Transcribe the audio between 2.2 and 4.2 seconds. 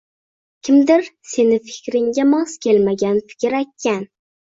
mos kelmagan fikr aytgan